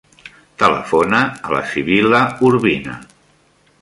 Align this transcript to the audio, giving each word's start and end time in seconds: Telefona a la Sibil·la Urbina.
Telefona 0.61 1.19
a 1.49 1.53
la 1.57 1.61
Sibil·la 1.73 2.23
Urbina. 2.51 2.97